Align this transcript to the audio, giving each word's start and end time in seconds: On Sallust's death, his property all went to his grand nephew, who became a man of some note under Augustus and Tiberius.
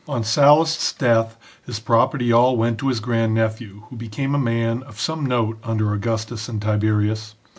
On 0.07 0.23
Sallust's 0.23 0.93
death, 0.93 1.37
his 1.63 1.79
property 1.79 2.31
all 2.31 2.57
went 2.57 2.79
to 2.79 2.87
his 2.87 2.99
grand 2.99 3.35
nephew, 3.35 3.83
who 3.91 3.95
became 3.95 4.33
a 4.33 4.39
man 4.39 4.81
of 4.81 4.99
some 4.99 5.23
note 5.23 5.59
under 5.63 5.93
Augustus 5.93 6.49
and 6.49 6.59
Tiberius. 6.59 7.35